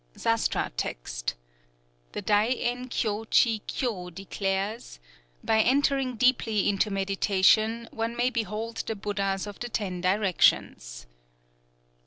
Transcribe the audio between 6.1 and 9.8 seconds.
deeply into meditation, one may behold the Buddhas of the